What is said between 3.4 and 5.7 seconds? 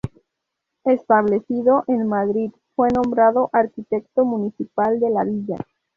arquitecto municipal de la Villa.